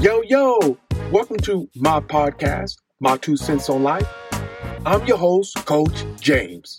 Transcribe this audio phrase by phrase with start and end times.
[0.00, 0.78] Yo, yo,
[1.10, 4.06] welcome to my podcast, My Two Cents on Life.
[4.86, 6.76] I'm your host, Coach James.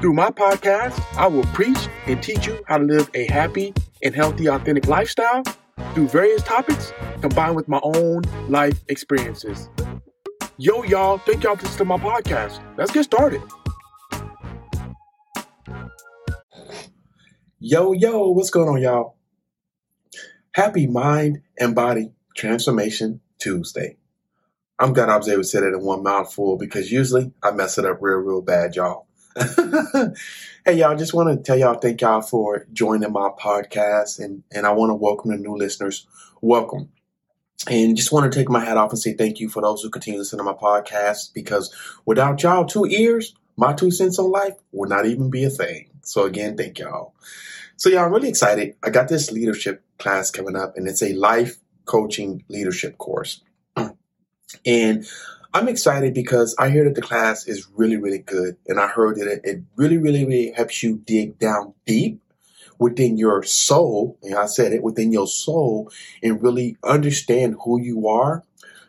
[0.00, 3.74] Through my podcast, I will preach and teach you how to live a happy
[4.04, 5.42] and healthy, authentic lifestyle
[5.92, 9.68] through various topics combined with my own life experiences.
[10.56, 12.62] Yo, y'all, thank y'all for listening to my podcast.
[12.76, 13.42] Let's get started.
[17.58, 19.16] Yo, yo, what's going on, y'all?
[20.52, 23.96] Happy Mind and Body Transformation Tuesday.
[24.78, 27.78] I'm glad I was able to say that in one mouthful because usually I mess
[27.78, 29.06] it up real, real bad, y'all.
[30.64, 34.66] hey, y'all, just want to tell y'all thank y'all for joining my podcast and, and
[34.66, 36.06] I want to welcome the new listeners.
[36.42, 36.90] Welcome.
[37.70, 39.88] And just want to take my hat off and say thank you for those who
[39.88, 41.74] continue to listen to my podcast because
[42.04, 45.88] without y'all two ears, my two cents on life would not even be a thing.
[46.02, 47.14] So again, thank y'all.
[47.78, 48.76] So yeah, I'm really excited.
[48.82, 53.42] I got this leadership class coming up and it's a life coaching leadership course.
[54.64, 55.06] And
[55.54, 58.56] I'm excited because I hear that the class is really, really good.
[58.66, 62.20] And I heard that it, really, really, really helps you dig down deep
[62.78, 64.18] within your soul.
[64.22, 65.90] And I said it within your soul
[66.22, 68.44] and really understand who you are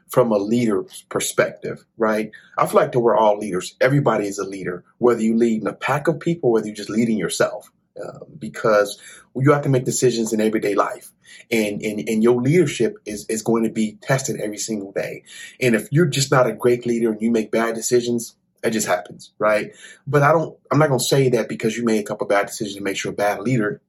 [0.09, 2.31] from a leader's perspective, right?
[2.57, 3.75] I feel like that we're all leaders.
[3.81, 6.89] Everybody is a leader, whether you lead in a pack of people, whether you're just
[6.89, 7.71] leading yourself.
[7.97, 8.99] Uh, because
[9.35, 11.11] you have to make decisions in everyday life
[11.51, 15.23] and, and, and your leadership is, is going to be tested every single day.
[15.61, 18.87] And if you're just not a great leader and you make bad decisions, it just
[18.87, 19.71] happens, right?
[20.05, 22.47] But I don't, I'm not going to say that because you made a couple bad
[22.47, 23.81] decisions to make you a bad leader.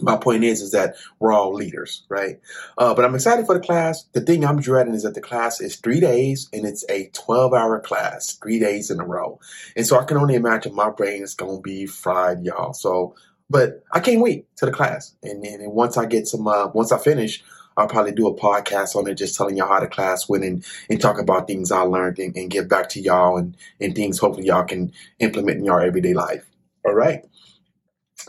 [0.00, 2.38] My point is, is that we're all leaders, right?
[2.76, 4.04] Uh, but I'm excited for the class.
[4.12, 7.54] The thing I'm dreading is that the class is three days and it's a 12
[7.54, 9.40] hour class, three days in a row.
[9.74, 12.74] And so I can only imagine my brain is going to be fried, y'all.
[12.74, 13.14] So
[13.48, 15.14] but I can't wait to the class.
[15.22, 17.42] And then and once I get some, uh, once I finish,
[17.76, 20.64] I'll probably do a podcast on it, just telling y'all how the class went and,
[20.88, 24.18] and talk about things I learned and, and get back to y'all and, and things
[24.18, 26.46] hopefully y'all can implement in your everyday life.
[26.86, 27.24] All right.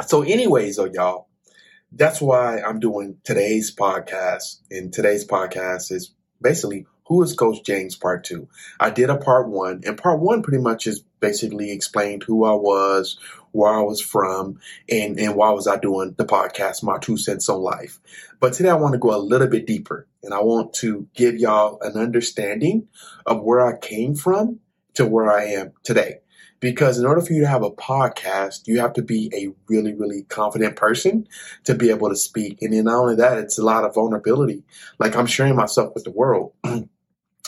[0.05, 1.29] So anyways, though, y'all,
[1.91, 4.59] that's why I'm doing today's podcast.
[4.69, 8.47] And today's podcast is basically who is Coach James Part Two?
[8.79, 12.53] I did a part one, and part one pretty much is basically explained who I
[12.53, 13.17] was,
[13.51, 14.59] where I was from,
[14.89, 17.99] and, and why was I doing the podcast, My Two Cents on Life.
[18.39, 21.37] But today I want to go a little bit deeper, and I want to give
[21.37, 22.87] y'all an understanding
[23.25, 24.59] of where I came from
[24.95, 26.19] to where I am today.
[26.59, 29.93] Because in order for you to have a podcast, you have to be a really,
[29.93, 31.27] really confident person
[31.65, 32.63] to be able to speak.
[32.63, 34.63] And then not only that, it's a lot of vulnerability.
[34.97, 36.53] Like I'm sharing myself with the world.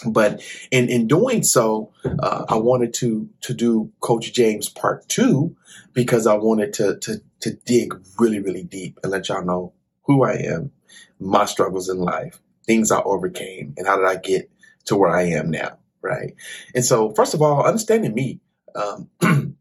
[0.05, 5.55] But in, in doing so, uh, I wanted to to do Coach James Part Two
[5.93, 9.73] because I wanted to to to dig really really deep and let y'all know
[10.03, 10.71] who I am,
[11.19, 14.49] my struggles in life, things I overcame, and how did I get
[14.85, 16.33] to where I am now, right?
[16.73, 18.39] And so, first of all, understanding me,
[18.75, 19.09] um,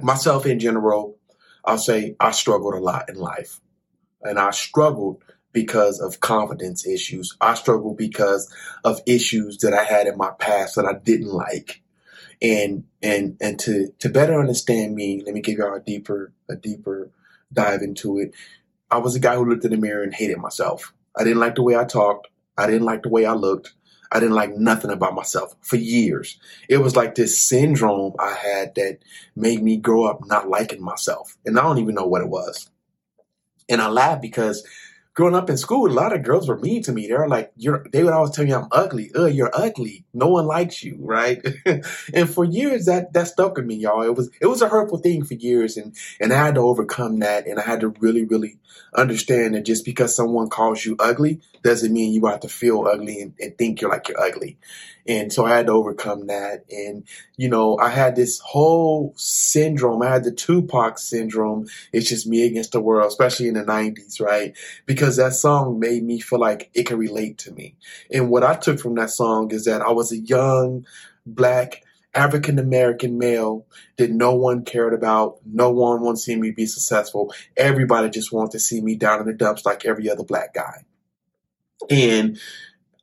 [0.00, 1.18] myself in general,
[1.64, 3.60] I'll say I struggled a lot in life,
[4.22, 5.22] and I struggled
[5.54, 7.36] because of confidence issues.
[7.40, 8.52] I struggled because
[8.84, 11.82] of issues that I had in my past that I didn't like.
[12.42, 16.56] And and and to to better understand me, let me give y'all a deeper a
[16.56, 17.10] deeper
[17.52, 18.34] dive into it.
[18.90, 20.92] I was a guy who looked in the mirror and hated myself.
[21.16, 22.28] I didn't like the way I talked.
[22.58, 23.74] I didn't like the way I looked.
[24.12, 26.38] I didn't like nothing about myself for years.
[26.68, 28.98] It was like this syndrome I had that
[29.34, 31.36] made me grow up not liking myself.
[31.44, 32.70] And I don't even know what it was.
[33.68, 34.64] And I laugh because
[35.14, 37.06] growing up in school, a lot of girls were mean to me.
[37.06, 39.10] They were like, "You're." They would always tell me I'm ugly.
[39.14, 40.04] Ugh, you're ugly.
[40.12, 41.42] No one likes you, right?
[42.14, 44.02] and for years, that that stuck with me, y'all.
[44.02, 47.20] It was it was a hurtful thing for years, and and I had to overcome
[47.20, 48.58] that, and I had to really really
[48.94, 53.22] understand that just because someone calls you ugly doesn't mean you have to feel ugly
[53.22, 54.58] and, and think you're like you're ugly.
[55.06, 56.64] And so I had to overcome that.
[56.70, 57.06] And,
[57.36, 60.02] you know, I had this whole syndrome.
[60.02, 61.66] I had the Tupac syndrome.
[61.92, 64.56] It's just me against the world, especially in the 90s, right?
[64.86, 67.76] Because that song made me feel like it could relate to me.
[68.10, 70.86] And what I took from that song is that I was a young,
[71.26, 71.82] black,
[72.14, 73.66] African American male
[73.96, 75.38] that no one cared about.
[75.44, 77.34] No one wanted to see me be successful.
[77.56, 80.84] Everybody just wanted to see me down in the dumps like every other black guy.
[81.90, 82.38] And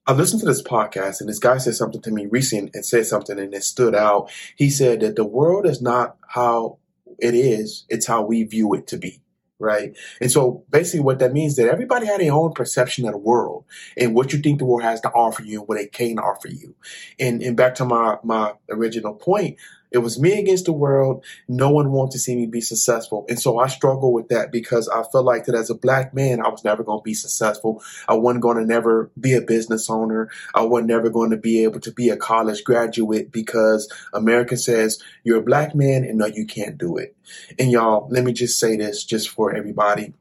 [0.07, 3.05] I listened to this podcast and this guy said something to me recent and said
[3.05, 4.31] something and it stood out.
[4.55, 6.79] He said that the world is not how
[7.19, 9.21] it is, it's how we view it to be.
[9.59, 9.95] Right.
[10.19, 13.19] And so basically what that means is that everybody had their own perception of the
[13.19, 13.65] world
[13.95, 16.47] and what you think the world has to offer you and what it can offer
[16.47, 16.73] you.
[17.19, 19.57] And and back to my my original point,
[19.91, 21.25] It was me against the world.
[21.49, 23.25] No one wanted to see me be successful.
[23.27, 26.39] And so I struggle with that because I felt like that as a black man,
[26.39, 27.83] I was never going to be successful.
[28.07, 30.29] I wasn't going to never be a business owner.
[30.55, 35.03] I was never going to be able to be a college graduate because America says
[35.25, 37.15] you're a black man and no, you can't do it.
[37.59, 40.13] And y'all, let me just say this just for everybody.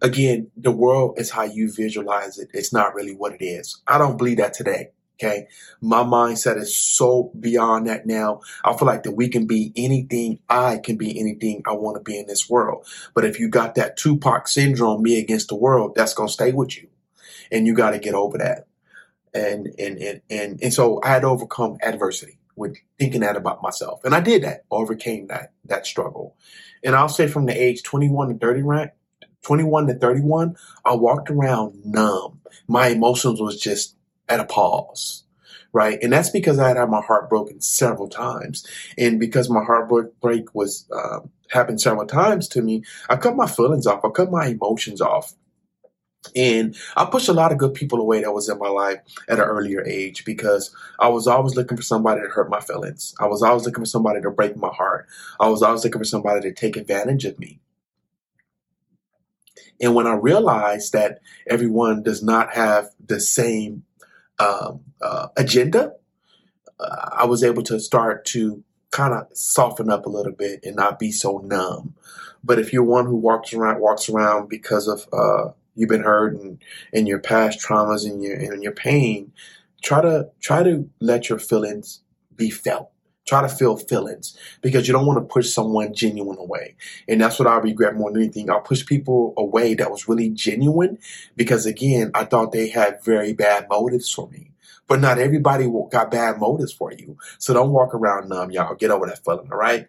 [0.00, 2.50] Again, the world is how you visualize it.
[2.54, 3.82] It's not really what it is.
[3.88, 4.90] I don't believe that today.
[5.20, 5.48] Okay.
[5.80, 8.40] My mindset is so beyond that now.
[8.64, 10.38] I feel like that we can be anything.
[10.48, 12.86] I can be anything I want to be in this world.
[13.14, 16.52] But if you got that Tupac syndrome, me against the world, that's going to stay
[16.52, 16.88] with you.
[17.50, 18.68] And you got to get over that.
[19.34, 23.62] And, and, and, and, and so I had to overcome adversity with thinking that about
[23.62, 24.04] myself.
[24.04, 26.36] And I did that, overcame that, that struggle.
[26.84, 28.90] And I'll say from the age 21 to 30, right?
[29.42, 32.40] 21 to 31, I walked around numb.
[32.66, 33.96] My emotions was just
[34.28, 35.24] at a pause,
[35.72, 35.98] right?
[36.02, 38.66] And that's because I had had my heart broken several times,
[38.96, 41.20] and because my heartbreak was uh,
[41.50, 44.04] happened several times to me, I cut my feelings off.
[44.04, 45.34] I cut my emotions off.
[46.34, 48.98] And I pushed a lot of good people away that was in my life
[49.28, 53.14] at an earlier age because I was always looking for somebody to hurt my feelings.
[53.20, 55.06] I was always looking for somebody to break my heart.
[55.40, 57.60] I was always looking for somebody to take advantage of me.
[59.80, 63.84] And when I realized that everyone does not have the same
[64.38, 65.92] um, uh, agenda,
[66.80, 70.76] uh, I was able to start to kind of soften up a little bit and
[70.76, 71.94] not be so numb.
[72.42, 76.34] But if you're one who walks around walks around because of uh, you've been hurt
[76.34, 76.62] and,
[76.92, 79.32] and your past traumas and your and your pain,
[79.82, 82.00] try to try to let your feelings
[82.34, 82.90] be felt.
[83.28, 86.76] Try to feel feelings because you don't want to push someone genuine away.
[87.06, 88.48] And that's what I regret more than anything.
[88.48, 90.96] I push people away that was really genuine
[91.36, 94.52] because again, I thought they had very bad motives for me.
[94.86, 97.18] But not everybody got bad motives for you.
[97.36, 98.74] So don't walk around numb, y'all.
[98.74, 99.88] Get over that feeling, all right?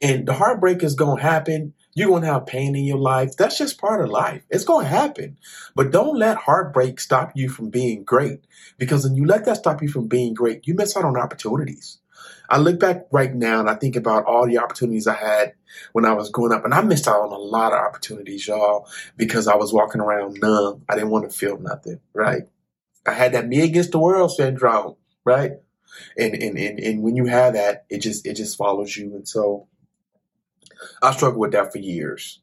[0.00, 1.74] And the heartbreak is going to happen.
[1.94, 3.36] You're going to have pain in your life.
[3.36, 4.42] That's just part of life.
[4.50, 5.38] It's going to happen.
[5.76, 8.40] But don't let heartbreak stop you from being great.
[8.78, 11.98] Because when you let that stop you from being great, you miss out on opportunities.
[12.48, 15.54] I look back right now and I think about all the opportunities I had
[15.92, 18.88] when I was growing up, and I missed out on a lot of opportunities, y'all,
[19.16, 20.84] because I was walking around numb.
[20.88, 22.42] I didn't want to feel nothing, right?
[23.06, 25.52] I had that me against the world syndrome, right?
[26.18, 29.14] And and and, and when you have that, it just it just follows you.
[29.14, 29.68] And so
[31.02, 32.40] I struggled with that for years.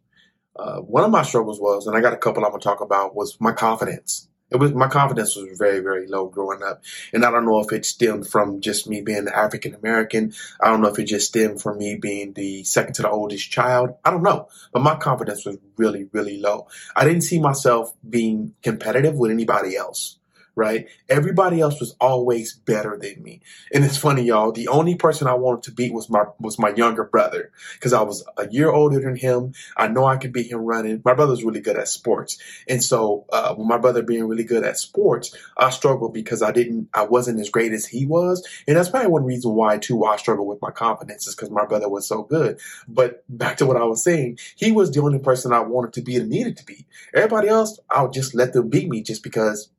[0.56, 3.16] Uh, one of my struggles was, and I got a couple I'm gonna talk about,
[3.16, 4.28] was my confidence.
[4.52, 6.84] It was my confidence was very, very low growing up,
[7.14, 10.34] and I don't know if it stemmed from just me being African American.
[10.62, 13.50] I don't know if it just stemmed from me being the second to the oldest
[13.50, 13.92] child.
[14.04, 16.68] I don't know, but my confidence was really, really low.
[16.98, 20.18] I didn't see myself being competitive with anybody else
[20.56, 20.88] right?
[21.10, 23.42] Everybody else was always better than me.
[23.74, 24.52] And it's funny, y'all.
[24.52, 28.02] The only person I wanted to beat was my was my younger brother because I
[28.02, 29.54] was a year older than him.
[29.78, 31.02] I know I could beat him running.
[31.06, 32.38] My brother's really good at sports,
[32.68, 36.52] and so uh, with my brother being really good at sports, I struggled because I
[36.52, 39.96] didn't, I wasn't as great as he was, and that's probably one reason why too
[39.96, 42.60] why I struggled with my confidence is because my brother was so good.
[42.88, 46.02] But back to what I was saying, he was the only person I wanted to
[46.02, 46.86] beat and needed to beat.
[47.14, 49.70] Everybody else, I'll just let them beat me just because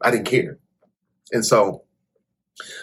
[0.00, 0.58] I didn't care.
[1.32, 1.84] And so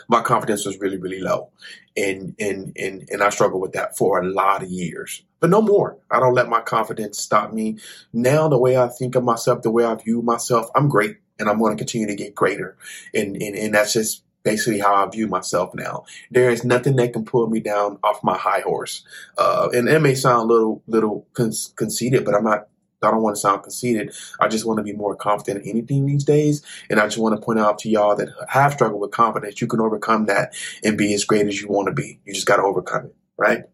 [0.07, 1.51] my confidence was really, really low.
[1.97, 5.61] And, and, and, and I struggled with that for a lot of years, but no
[5.61, 5.97] more.
[6.11, 7.77] I don't let my confidence stop me.
[8.13, 11.49] Now, the way I think of myself, the way I view myself, I'm great and
[11.49, 12.77] I'm going to continue to get greater.
[13.13, 16.05] And, and, and that's just basically how I view myself now.
[16.31, 19.03] There is nothing that can pull me down off my high horse.
[19.37, 22.67] Uh, and it may sound a little, little con- conceited, but I'm not
[23.05, 24.13] I don't want to sound conceited.
[24.39, 26.63] I just want to be more confident in anything these days.
[26.89, 29.67] And I just want to point out to y'all that have struggled with confidence, you
[29.67, 32.19] can overcome that and be as great as you want to be.
[32.25, 33.65] You just got to overcome it, right?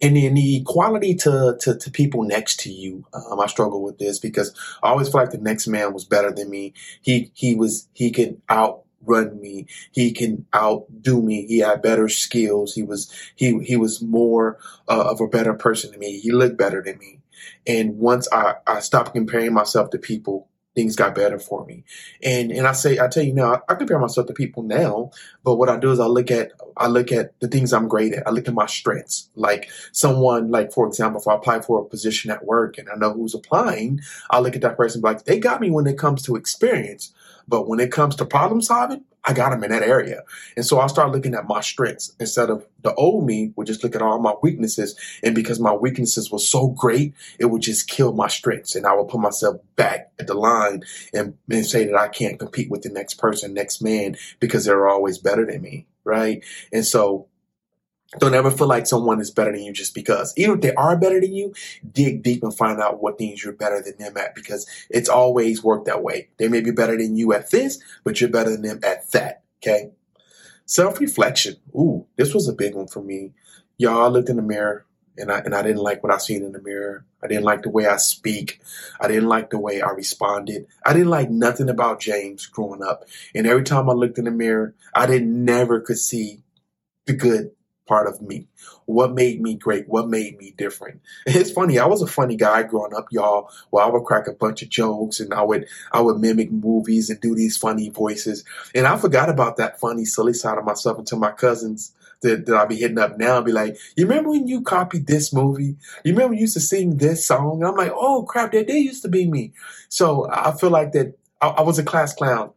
[0.00, 3.98] And then the equality to, to, to people next to you, um, I struggle with
[3.98, 6.74] this because I always feel like the next man was better than me.
[7.00, 9.66] He he was he could outrun me.
[9.92, 11.46] He can outdo me.
[11.46, 12.74] He had better skills.
[12.74, 16.18] He was he he was more uh, of a better person than me.
[16.18, 17.21] He looked better than me.
[17.66, 21.84] And once I, I stopped comparing myself to people, things got better for me.
[22.22, 25.10] And and I say I tell you now, I compare myself to people now,
[25.44, 28.14] but what I do is I look at I look at the things I'm great
[28.14, 28.26] at.
[28.26, 29.30] I look at my strengths.
[29.34, 32.96] Like someone like for example, if I apply for a position at work and I
[32.96, 36.22] know who's applying, I look at that person like they got me when it comes
[36.22, 37.12] to experience.
[37.48, 40.22] But when it comes to problem solving, I got them in that area.
[40.56, 43.84] And so I start looking at my strengths instead of the old me would just
[43.84, 44.98] look at all my weaknesses.
[45.22, 48.74] And because my weaknesses were so great, it would just kill my strengths.
[48.74, 50.82] And I would put myself back at the line
[51.14, 54.88] and, and say that I can't compete with the next person, next man, because they're
[54.88, 55.86] always better than me.
[56.04, 56.42] Right.
[56.72, 57.28] And so
[58.18, 60.34] don't ever feel like someone is better than you just because.
[60.36, 61.54] Even if they are better than you,
[61.92, 65.64] dig deep and find out what things you're better than them at because it's always
[65.64, 66.28] worked that way.
[66.38, 69.42] They may be better than you at this, but you're better than them at that.
[69.62, 69.90] Okay.
[70.66, 71.56] Self reflection.
[71.74, 73.32] Ooh, this was a big one for me.
[73.78, 76.52] Y'all looked in the mirror and I, and I didn't like what I seen in
[76.52, 77.04] the mirror.
[77.22, 78.60] I didn't like the way I speak.
[79.00, 80.66] I didn't like the way I responded.
[80.84, 83.04] I didn't like nothing about James growing up.
[83.34, 86.42] And every time I looked in the mirror, I didn't never could see
[87.06, 87.52] the good
[87.86, 88.46] part of me.
[88.86, 89.88] What made me great?
[89.88, 91.00] What made me different?
[91.26, 91.78] It's funny.
[91.78, 93.50] I was a funny guy growing up, y'all.
[93.70, 97.10] Well, I would crack a bunch of jokes and I would I would mimic movies
[97.10, 98.44] and do these funny voices.
[98.74, 102.54] And I forgot about that funny, silly side of myself until my cousins that, that
[102.54, 105.76] I'll be hitting up now and be like, You remember when you copied this movie?
[106.04, 107.60] You remember you used to sing this song?
[107.60, 109.52] And I'm like, Oh crap, that they used to be me.
[109.88, 112.52] So I feel like that I, I was a class clown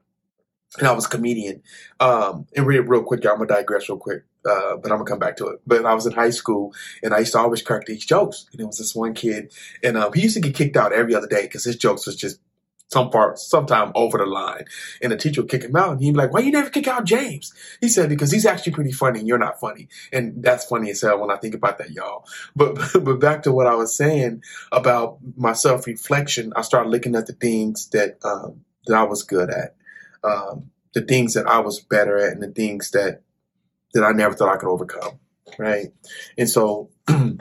[0.80, 1.62] and I was a comedian.
[2.00, 5.20] Um, and real, real quick, I'm gonna digress real quick, uh, but I'm gonna come
[5.20, 5.62] back to it.
[5.66, 8.46] But I was in high school, and I used to always crack these jokes.
[8.52, 9.54] And it was this one kid,
[9.84, 12.16] and um, he used to get kicked out every other day because his jokes was
[12.16, 12.40] just
[12.92, 14.66] some part, sometime over the line.
[15.02, 16.88] And the teacher would kick him out, and he'd be like, "Why you never kick
[16.88, 20.66] out James?" He said, "Because he's actually pretty funny, and you're not funny." And that's
[20.66, 22.26] funny as hell when I think about that, y'all.
[22.56, 27.16] But but back to what I was saying about my self reflection, I started looking
[27.16, 29.76] at the things that um, that I was good at
[30.26, 33.22] um, the things that I was better at and the things that
[33.94, 35.20] that I never thought I could overcome.
[35.58, 35.94] Right.
[36.38, 37.38] And so when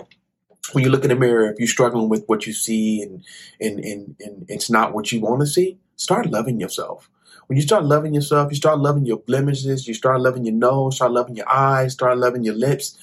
[0.76, 3.25] you look in the mirror, if you're struggling with what you see and
[3.61, 7.11] and and, and it's not what you want to see, start loving yourself.
[7.47, 10.97] When you start loving yourself, you start loving your blemishes, you start loving your nose,
[10.97, 12.97] start loving your eyes, start loving your lips,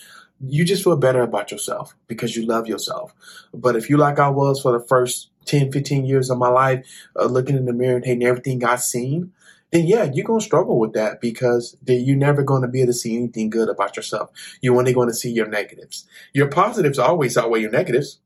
[0.43, 3.13] you just feel better about yourself because you love yourself.
[3.53, 6.85] But if you like I was for the first 10, 15 years of my life,
[7.15, 9.33] uh, looking in the mirror and hating everything I seen,
[9.71, 12.91] then yeah, you're going to struggle with that because you're never going to be able
[12.91, 14.29] to see anything good about yourself.
[14.61, 16.05] You're only going to see your negatives.
[16.33, 18.19] Your positives always outweigh your negatives.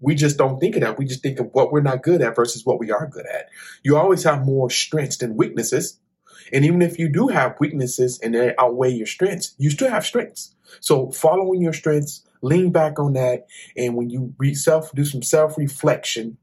[0.00, 0.98] We just don't think of that.
[0.98, 3.48] We just think of what we're not good at versus what we are good at.
[3.82, 5.98] You always have more strengths than weaknesses.
[6.52, 10.06] And even if you do have weaknesses and they outweigh your strengths, you still have
[10.06, 10.54] strengths.
[10.80, 13.46] So following your strengths, lean back on that.
[13.76, 16.38] And when you self do some self reflection,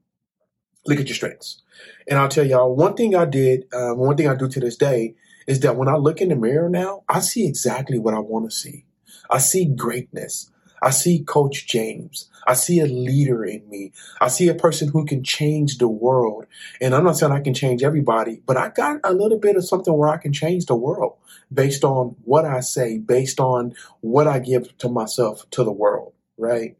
[0.86, 1.62] look at your strengths.
[2.07, 4.75] And I'll tell y'all one thing I did, uh, one thing I do to this
[4.75, 5.15] day
[5.48, 8.50] is that when I look in the mirror now, I see exactly what I want
[8.50, 8.86] to see.
[9.29, 10.51] I see greatness.
[10.81, 12.29] I see Coach James.
[12.48, 13.91] I see a leader in me.
[14.21, 16.45] I see a person who can change the world.
[16.79, 19.67] And I'm not saying I can change everybody, but I got a little bit of
[19.67, 21.17] something where I can change the world
[21.53, 26.13] based on what I say, based on what I give to myself to the world,
[26.38, 26.77] right?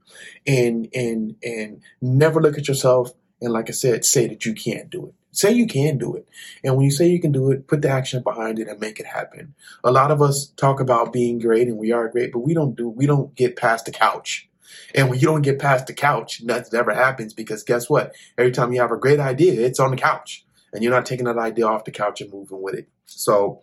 [0.48, 4.90] And and and never look at yourself and like I said, say that you can't
[4.90, 5.14] do it.
[5.32, 6.28] Say you can do it.
[6.64, 9.00] And when you say you can do it, put the action behind it and make
[9.00, 9.54] it happen.
[9.84, 12.76] A lot of us talk about being great and we are great, but we don't
[12.76, 14.50] do, we don't get past the couch.
[14.96, 18.14] And when you don't get past the couch, nothing ever happens because guess what?
[18.38, 21.26] Every time you have a great idea, it's on the couch and you're not taking
[21.26, 22.88] that idea off the couch and moving with it.
[23.06, 23.62] So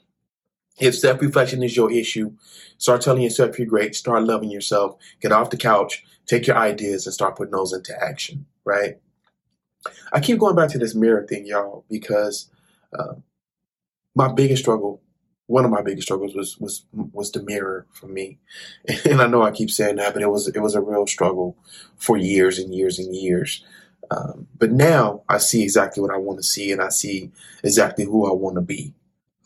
[0.79, 2.33] if self reflection is your issue,
[2.79, 7.07] start telling yourself you're great, start loving yourself, get off the couch, take your ideas
[7.07, 8.99] and start putting those into action, right?
[10.13, 12.51] I keep going back to this mirror thing, y'all, because
[12.97, 13.15] uh,
[14.15, 15.03] my biggest struggle,
[15.47, 18.39] one of my biggest struggles, was was was the mirror for me.
[19.05, 21.57] And I know I keep saying that, but it was it was a real struggle
[21.97, 23.65] for years and years and years.
[24.11, 27.33] Um, but now I see exactly what I want to see, and I see
[27.65, 28.95] exactly who I want to be.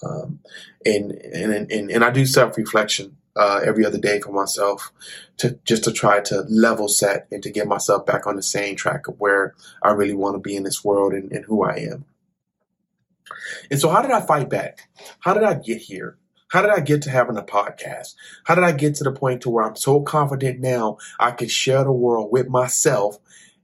[0.02, 0.40] Um,
[0.84, 4.92] and, and and and I do self reflection uh, every other day for myself
[5.38, 8.76] to just to try to level set and to get myself back on the same
[8.76, 11.76] track of where I really want to be in this world and, and who I
[11.76, 12.04] am.
[13.70, 14.88] And so, how did I fight back?
[15.20, 16.18] How did I get here?
[16.48, 18.14] How did I get to having a podcast?
[18.44, 21.46] How did I get to the point to where I'm so confident now I can
[21.46, 23.18] share the world with myself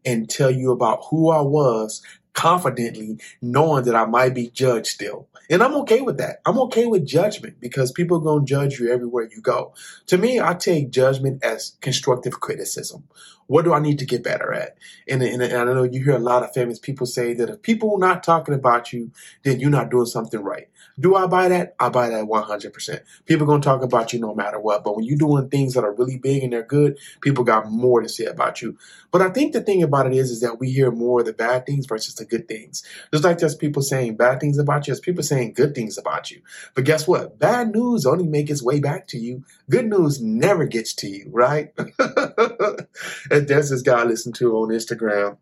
[0.05, 2.01] and tell you about who I was
[2.37, 5.27] confidently knowing that I might be judged still.
[5.49, 6.43] And I'm okay with that.
[6.45, 9.75] I'm okay with judgment because people are going to judge you everywhere you go.
[10.09, 13.05] To me, I take judgment as constructive criticism.
[13.47, 14.77] What do I need to get better at?
[15.09, 17.63] And, and, and I know you hear a lot of famous people say that if
[17.63, 19.13] people are not talking about you,
[19.43, 20.69] then you're not doing something right.
[20.99, 21.75] Do I buy that?
[21.79, 23.01] I buy that 100%.
[23.27, 24.85] People are going to talk about you no matter what.
[24.85, 28.01] But when you're doing things that are really big and they're good, people got more
[28.01, 28.79] to say about you.
[29.11, 31.33] But I think the thing about it is, is that we hear more of the
[31.33, 32.83] bad things versus the good things.
[33.13, 36.31] Just like there's people saying bad things about you, there's people saying good things about
[36.31, 36.43] you.
[36.75, 37.39] But guess what?
[37.39, 39.45] Bad news only make its way back to you.
[39.69, 41.73] Good news never gets to you, right?
[41.99, 45.39] and there's this guy I listen to on Instagram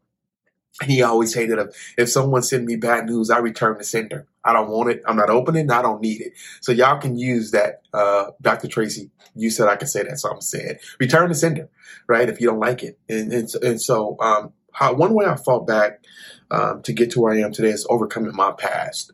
[0.82, 4.26] he always hated if, if someone send me bad news, I return the sender.
[4.44, 5.02] I don't want it.
[5.06, 5.70] I'm not opening.
[5.70, 6.32] I don't need it.
[6.60, 7.82] So y'all can use that.
[7.92, 8.66] Uh, Dr.
[8.66, 10.18] Tracy, you said I could say that.
[10.18, 11.68] So I'm saying return the sender,
[12.08, 12.28] right?
[12.28, 12.98] If you don't like it.
[13.08, 16.04] And, and, and so, um, how, one way I fought back,
[16.50, 19.12] um, to get to where I am today is overcoming my past.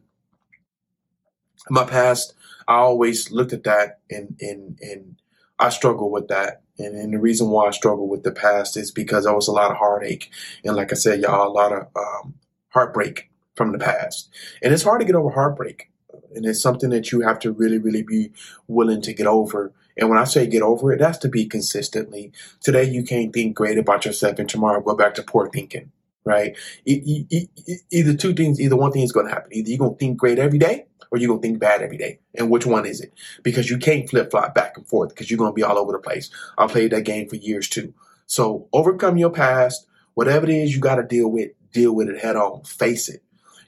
[1.68, 2.32] My past,
[2.66, 5.16] I always looked at that and, and, and
[5.58, 8.90] I struggle with that and, and, the reason why I struggle with the past is
[8.90, 10.30] because there was a lot of heartache.
[10.64, 12.34] And like I said, y'all, a lot of um,
[12.70, 14.30] heartbreak from the past.
[14.62, 15.90] And it's hard to get over heartbreak.
[16.34, 18.32] And it's something that you have to really, really be
[18.68, 19.72] willing to get over.
[19.96, 22.32] And when I say get over it, that's to be consistently.
[22.60, 25.90] Today, you can't think great about yourself, and tomorrow go back to poor thinking,
[26.24, 26.56] right?
[26.84, 29.52] Either two things, either one thing is going to happen.
[29.52, 31.96] Either you're going to think great every day, or you're going to think bad every
[31.96, 32.20] day?
[32.36, 33.12] And which one is it?
[33.42, 35.92] Because you can't flip flop back and forth because you're going to be all over
[35.92, 36.30] the place.
[36.56, 37.94] I played that game for years too.
[38.26, 39.86] So overcome your past.
[40.14, 42.62] Whatever it is you got to deal with, deal with it head on.
[42.64, 43.22] Face it.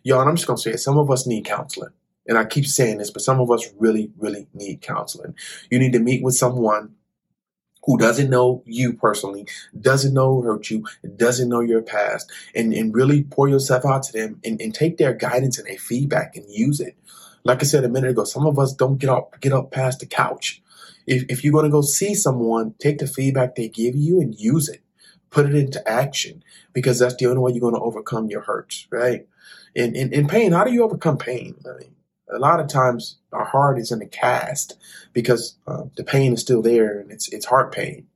[0.04, 0.78] Y'all, I'm just going to say it.
[0.78, 1.90] Some of us need counseling.
[2.26, 5.34] And I keep saying this, but some of us really, really need counseling.
[5.70, 6.94] You need to meet with someone
[7.84, 9.46] who doesn't know you personally,
[9.78, 10.84] doesn't know who hurt you,
[11.16, 14.98] doesn't know your past, and, and really pour yourself out to them and, and take
[14.98, 16.96] their guidance and their feedback and use it.
[17.44, 20.00] Like I said a minute ago, some of us don't get up get up past
[20.00, 20.62] the couch.
[21.06, 24.38] If, if you're going to go see someone, take the feedback they give you and
[24.38, 24.80] use it.
[25.30, 28.86] Put it into action because that's the only way you're going to overcome your hurts,
[28.90, 29.26] right?
[29.74, 31.56] In, in, in pain, how do you overcome pain?
[31.66, 31.94] I mean,
[32.30, 34.76] a lot of times our heart is in a cast
[35.12, 38.06] because uh, the pain is still there and it's it's heart pain,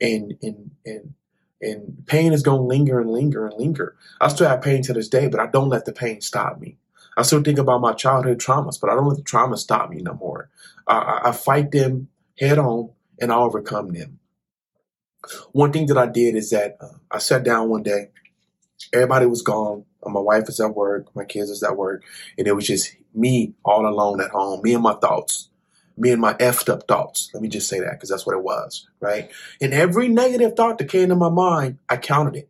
[0.00, 1.14] and and and
[1.60, 3.96] and pain is going to linger and linger and linger.
[4.20, 6.76] I still have pain to this day, but I don't let the pain stop me.
[7.16, 10.00] I still think about my childhood traumas, but I don't let the trauma stop me
[10.00, 10.48] no more.
[10.86, 12.90] I, I fight them head on
[13.20, 14.20] and I overcome them.
[15.52, 18.10] One thing that I did is that uh, I sat down one day.
[18.92, 19.84] Everybody was gone.
[20.04, 21.14] My wife is at work.
[21.14, 22.02] My kids is at work.
[22.38, 25.48] And it was just me all alone at home, me and my thoughts,
[25.96, 27.30] me and my effed up thoughts.
[27.34, 29.30] Let me just say that because that's what it was, right?
[29.60, 32.48] And every negative thought that came to my mind, I counted it.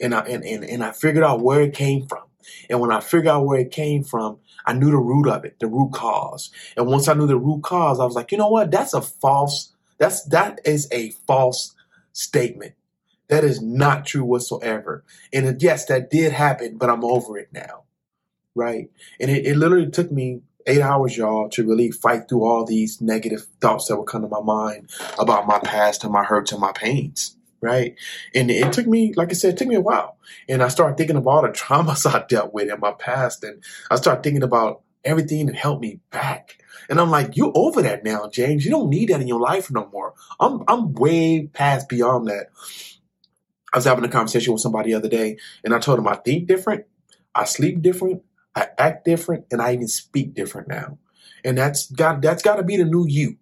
[0.00, 2.24] And I, and, and, and I figured out where it came from.
[2.68, 5.58] And when I figured out where it came from, I knew the root of it,
[5.58, 6.50] the root cause.
[6.76, 8.70] And once I knew the root cause, I was like, you know what?
[8.70, 11.74] That's a false, that's, that is a false
[12.12, 12.74] statement.
[13.28, 15.04] That is not true whatsoever.
[15.32, 17.84] And yes, that did happen, but I'm over it now.
[18.54, 18.90] Right.
[19.20, 23.00] And it, it literally took me eight hours, y'all, to really fight through all these
[23.00, 26.60] negative thoughts that would come to my mind about my past and my hurts and
[26.60, 27.96] my pains right?
[28.34, 30.16] And it took me, like I said, it took me a while.
[30.48, 33.44] And I started thinking of all the traumas I dealt with in my past.
[33.44, 36.58] And I started thinking about everything that held me back.
[36.88, 38.64] And I'm like, you're over that now, James.
[38.64, 40.14] You don't need that in your life no more.
[40.38, 42.50] I'm I'm way past beyond that.
[43.72, 46.16] I was having a conversation with somebody the other day, and I told him I
[46.16, 46.84] think different,
[47.34, 48.22] I sleep different,
[48.54, 50.98] I act different, and I even speak different now.
[51.44, 53.36] And that's got that's got to be the new you.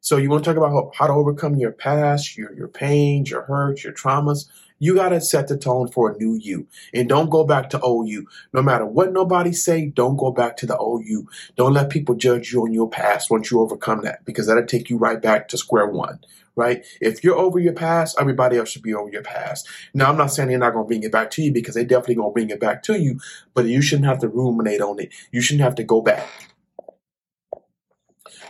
[0.00, 3.42] So you want to talk about how to overcome your past, your your pains, your
[3.42, 4.46] hurts, your traumas.
[4.80, 6.66] You got to set the tone for a new you.
[6.92, 8.26] And don't go back to old you.
[8.52, 11.28] No matter what nobody say, don't go back to the old you.
[11.56, 14.90] Don't let people judge you on your past once you overcome that because that'll take
[14.90, 16.18] you right back to square one,
[16.56, 16.84] right?
[17.00, 19.68] If you're over your past, everybody else should be over your past.
[19.94, 21.84] Now, I'm not saying they're not going to bring it back to you because they
[21.84, 23.20] definitely going to bring it back to you,
[23.54, 25.12] but you shouldn't have to ruminate on it.
[25.30, 26.26] You shouldn't have to go back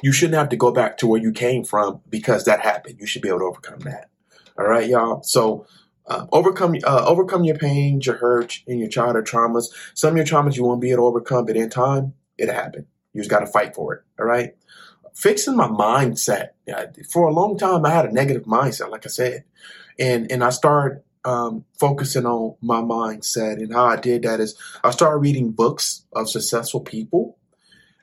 [0.03, 2.97] you shouldn't have to go back to where you came from because that happened.
[3.01, 4.11] You should be able to overcome that.
[4.59, 5.23] All right, y'all.
[5.23, 5.67] So
[6.07, 9.67] uh, overcome uh, overcome your pains, your hurts, and your childhood traumas.
[9.95, 12.87] Some of your traumas you won't be able to overcome, but in time, it'll happen.
[13.13, 14.03] You just got to fight for it.
[14.19, 14.55] All right.
[15.15, 16.51] Fixing my mindset.
[17.11, 19.45] For a long time, I had a negative mindset, like I said,
[19.99, 23.59] and and I started um, focusing on my mindset.
[23.59, 27.37] And how I did that is I started reading books of successful people.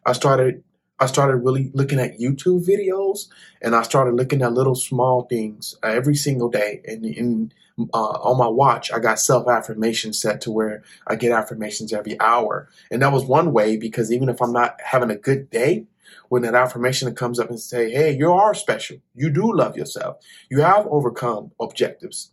[0.06, 0.64] I started
[1.00, 3.28] I started really looking at YouTube videos
[3.62, 6.82] and I started looking at little small things every single day.
[6.86, 7.54] And, in
[7.94, 12.20] uh, on my watch, I got self affirmation set to where I get affirmations every
[12.20, 12.68] hour.
[12.92, 15.86] And that was one way because even if I'm not having a good day,
[16.30, 18.98] when that affirmation comes up and say, "Hey, you are special.
[19.16, 20.18] You do love yourself.
[20.50, 22.32] You have overcome objectives."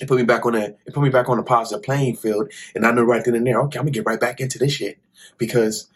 [0.00, 2.52] It put me back on a it put me back on a positive playing field,
[2.74, 4.72] and I knew right then and there, okay, I'm gonna get right back into this
[4.72, 4.98] shit
[5.38, 5.88] because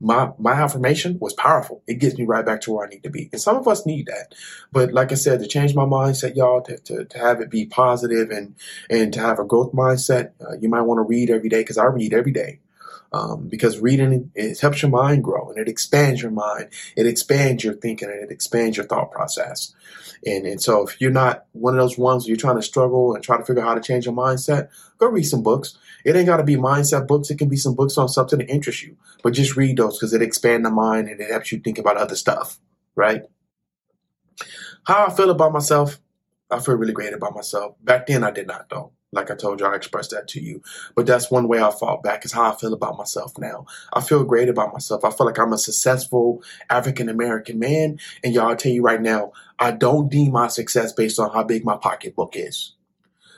[0.00, 1.82] my my affirmation was powerful.
[1.86, 3.28] It gets me right back to where I need to be.
[3.32, 4.34] And some of us need that.
[4.72, 7.66] But like I said, to change my mindset, y'all, to, to, to have it be
[7.66, 8.54] positive and
[8.90, 11.78] and to have a growth mindset, uh, you might want to read every day because
[11.78, 12.60] I read every day.
[13.14, 17.62] Um, because reading it helps your mind grow and it expands your mind, it expands
[17.62, 19.72] your thinking, and it expands your thought process.
[20.26, 23.14] And and so if you're not one of those ones where you're trying to struggle
[23.14, 25.78] and try to figure out how to change your mindset, go read some books.
[26.04, 27.30] It ain't got to be mindset books.
[27.30, 30.12] It can be some books on something that interests you, but just read those because
[30.12, 32.58] it expands the mind and it helps you think about other stuff,
[32.96, 33.22] right?
[34.88, 36.00] How I feel about myself,
[36.50, 37.76] I feel really great about myself.
[37.80, 38.90] Back then, I did not though.
[39.14, 40.62] Like I told you, I expressed that to you.
[40.94, 43.66] But that's one way I fought back is how I feel about myself now.
[43.92, 45.04] I feel great about myself.
[45.04, 47.98] I feel like I'm a successful African American man.
[48.22, 51.44] And y'all, I'll tell you right now, I don't deem my success based on how
[51.44, 52.74] big my pocketbook is.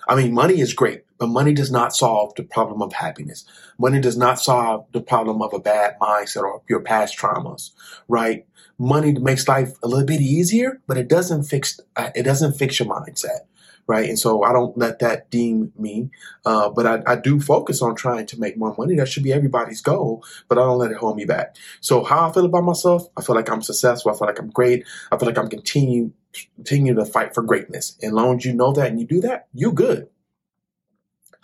[0.09, 3.45] I mean, money is great, but money does not solve the problem of happiness.
[3.79, 7.73] Money does not solve the problem of a bad mindset or your past traumas,
[8.09, 8.47] right?
[8.79, 12.79] Money makes life a little bit easier, but it doesn't fix, uh, it doesn't fix
[12.79, 13.41] your mindset
[13.87, 14.09] right?
[14.09, 16.11] And so I don't let that deem me,
[16.45, 18.97] uh, but I, I, do focus on trying to make more money.
[18.97, 21.57] That should be everybody's goal, but I don't let it hold me back.
[21.81, 24.13] So how I feel about myself, I feel like I'm successful.
[24.13, 24.85] I feel like I'm great.
[25.11, 26.13] I feel like I'm continue
[26.57, 27.97] continue to fight for greatness.
[28.03, 30.09] And long as you know that and you do that, you good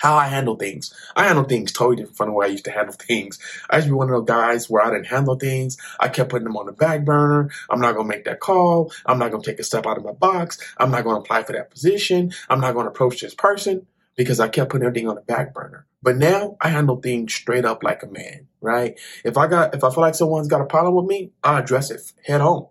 [0.03, 0.93] how I handle things.
[1.15, 3.39] I handle things totally different from the way I used to handle things.
[3.71, 5.77] I used to be one of those guys where I didn't handle things.
[6.01, 7.51] I kept putting them on the back burner.
[7.71, 8.93] I'm not going to make that call.
[9.07, 10.59] I'm not going to take a step out of my box.
[10.77, 12.33] I'm not going to apply for that position.
[12.51, 13.87] I'm not going to approach this person
[14.17, 15.87] because I kept putting everything on the back burner.
[16.03, 18.99] But now I handle things straight up like a man, right?
[19.25, 21.93] If I got, if I feel like someone's got a problem with me, I address
[21.93, 22.67] it head on.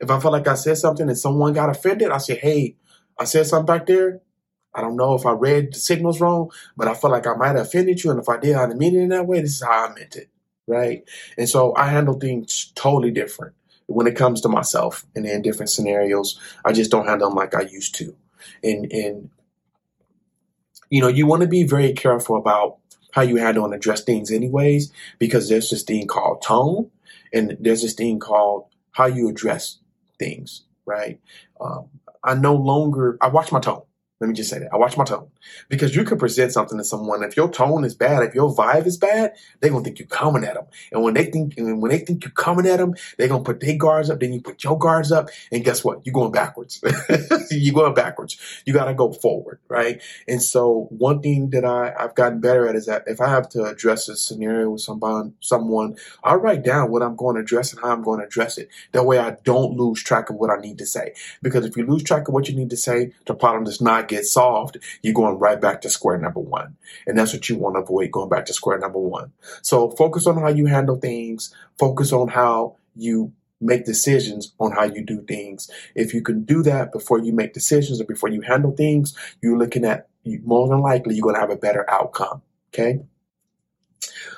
[0.00, 2.76] If I feel like I said something and someone got offended, I say, hey,
[3.18, 4.20] I said something back there.
[4.74, 7.56] I don't know if I read the signals wrong, but I felt like I might
[7.56, 8.10] have offended you.
[8.10, 9.40] And if I did, I didn't mean it in that way.
[9.40, 10.28] This is how I meant it.
[10.66, 11.08] Right.
[11.38, 13.54] And so I handle things totally different
[13.86, 16.38] when it comes to myself and in different scenarios.
[16.64, 18.14] I just don't handle them like I used to.
[18.62, 19.30] And, and,
[20.90, 22.76] you know, you want to be very careful about
[23.12, 26.90] how you handle and address things anyways, because there's this thing called tone
[27.32, 29.78] and there's this thing called how you address
[30.18, 30.64] things.
[30.84, 31.18] Right.
[31.60, 31.88] Um,
[32.22, 33.82] I no longer, I watch my tone.
[34.20, 34.72] Let me just say that.
[34.72, 35.28] I watch my tone.
[35.68, 37.22] Because you can present something to someone.
[37.22, 40.42] If your tone is bad, if your vibe is bad, they're gonna think you're coming
[40.44, 40.64] at them.
[40.90, 43.76] And when they think when they think you're coming at them, they're gonna put their
[43.76, 46.04] guards up, then you put your guards up, and guess what?
[46.04, 46.82] You're going backwards.
[47.50, 48.36] you're going backwards.
[48.66, 50.02] You gotta go forward, right?
[50.26, 53.48] And so one thing that I, I've gotten better at is that if I have
[53.50, 57.72] to address a scenario with someone someone, I write down what I'm going to address
[57.72, 58.68] and how I'm going to address it.
[58.92, 61.14] That way I don't lose track of what I need to say.
[61.42, 64.07] Because if you lose track of what you need to say, the problem does not
[64.08, 66.76] get solved, you're going right back to square number one.
[67.06, 69.32] And that's what you want to avoid going back to square number one.
[69.62, 74.84] So focus on how you handle things, focus on how you make decisions on how
[74.84, 75.70] you do things.
[75.94, 79.58] If you can do that before you make decisions or before you handle things, you're
[79.58, 80.08] looking at
[80.44, 82.42] more than likely you're going to have a better outcome.
[82.72, 83.00] Okay.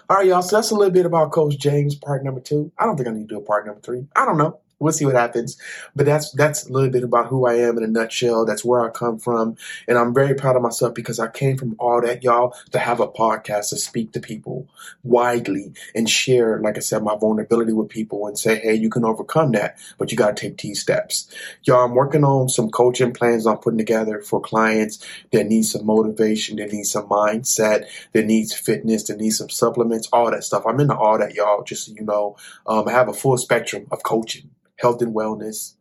[0.09, 0.43] All right, y'all.
[0.43, 2.73] So that's a little bit about Coach James, part number two.
[2.79, 4.07] I don't think I need to do a part number three.
[4.17, 5.57] I don't know we'll see what happens.
[5.95, 8.45] But that's that's a little bit about who I am in a nutshell.
[8.45, 11.77] That's where I come from, and I'm very proud of myself because I came from
[11.79, 14.67] all that, y'all, to have a podcast to speak to people
[15.05, 19.05] widely and share, like I said, my vulnerability with people and say, hey, you can
[19.05, 21.85] overcome that, but you got to take these steps, y'all.
[21.85, 26.57] I'm working on some coaching plans I'm putting together for clients that need some motivation,
[26.57, 30.65] that need some mindset, that needs fitness, that needs some supplements, all that stuff.
[30.67, 31.63] I'm into all that, y'all.
[31.63, 35.75] Just so you know, um, I have a full spectrum of coaching health and wellness,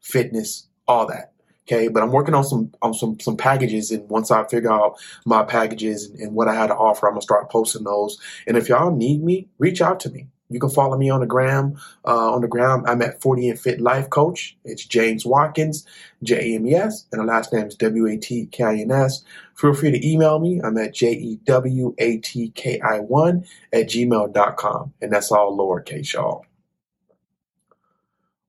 [0.00, 1.32] fitness, all that.
[1.66, 4.98] Okay, but I'm working on some on some some packages, and once I figure out
[5.24, 8.18] my packages and, and what I had to offer, I'm gonna start posting those.
[8.46, 10.26] And if y'all need me, reach out to me.
[10.52, 11.78] You can follow me on the gram.
[12.04, 14.56] Uh, on the gram, I'm at 40 and Fit Life Coach.
[14.64, 15.86] It's James Watkins,
[16.22, 18.76] J A M E S, and the last name is W A T K I
[18.78, 19.22] N S.
[19.54, 20.60] Feel free to email me.
[20.62, 24.92] I'm at J E W A T K I 1 at gmail.com.
[25.00, 26.44] And that's all lowercase, y'all.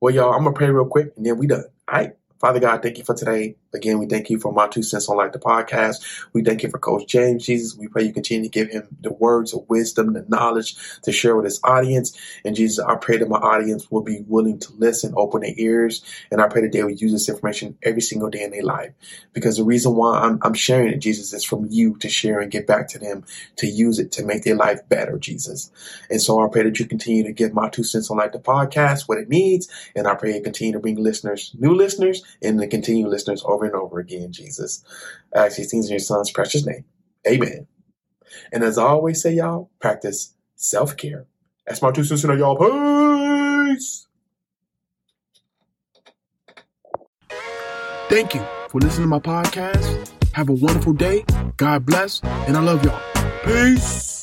[0.03, 1.63] Well, y'all, I'm gonna pray real quick and then we done.
[1.87, 2.11] All right.
[2.43, 3.55] Father God, thank you for today.
[3.73, 6.25] Again, we thank you for my two cents on like the podcast.
[6.33, 7.45] We thank you for Coach James.
[7.45, 11.13] Jesus, we pray you continue to give him the words of wisdom, the knowledge to
[11.13, 12.17] share with his audience.
[12.43, 16.03] And Jesus, I pray that my audience will be willing to listen, open their ears,
[16.31, 18.91] and I pray that they will use this information every single day in their life.
[19.31, 22.51] Because the reason why I'm, I'm sharing it, Jesus, is from you to share and
[22.51, 23.23] get back to them
[23.55, 25.71] to use it to make their life better, Jesus.
[26.09, 28.39] And so I pray that you continue to give my two cents on like the
[28.39, 32.59] podcast what it needs, and I pray you continue to bring listeners, new listeners, and
[32.59, 34.83] to continue listeners over and over again, Jesus.
[35.35, 36.85] I ask these things in your son's precious name.
[37.27, 37.67] Amen.
[38.51, 41.25] And as I always say, y'all, practice self care.
[41.65, 42.57] That's my two cents, y'all.
[42.57, 44.07] Peace.
[48.09, 50.11] Thank you for listening to my podcast.
[50.33, 51.25] Have a wonderful day.
[51.57, 53.01] God bless, and I love y'all.
[53.43, 54.22] Peace.